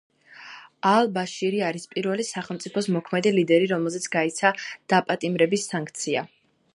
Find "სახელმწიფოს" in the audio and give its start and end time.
2.29-2.89